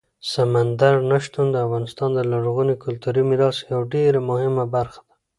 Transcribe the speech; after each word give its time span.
سمندر 0.33 0.95
نه 1.09 1.17
شتون 1.25 1.47
د 1.51 1.55
افغانستان 1.65 2.09
د 2.13 2.19
لرغوني 2.31 2.75
کلتوري 2.83 3.23
میراث 3.29 3.57
یوه 3.71 3.85
ډېره 3.93 4.19
مهمه 4.29 4.65
برخه 4.75 4.99
ده. 5.07 5.13